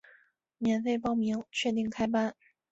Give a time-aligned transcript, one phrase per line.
[0.57, 2.33] 免费报名，确定开班